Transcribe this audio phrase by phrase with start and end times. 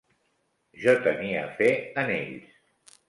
[0.85, 1.69] Jo tenia fé
[2.05, 2.49] en ells.